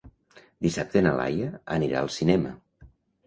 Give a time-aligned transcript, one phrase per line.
[0.65, 2.55] Dissabte na Laia anirà al cinema.